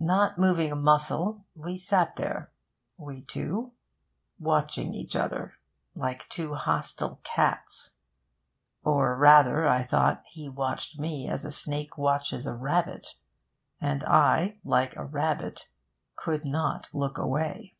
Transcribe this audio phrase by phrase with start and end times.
[0.00, 2.50] Not moving a muscle, we sat there,
[2.96, 3.70] we two,
[4.40, 5.54] watching each other,
[5.94, 7.94] like two hostile cats.
[8.82, 13.14] Or rather, I thought, he watched me as a snake watches a rabbit,
[13.80, 15.68] and I, like a rabbit,
[16.16, 17.76] could not look away.